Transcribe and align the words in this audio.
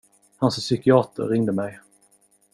Hans 0.43 0.57
psykiater 0.63 1.23
ringde 1.31 1.51
mig. 1.59 1.79